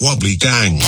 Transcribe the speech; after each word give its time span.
Wobbly 0.00 0.36
Gang. 0.36 0.78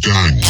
Gang. 0.00 0.40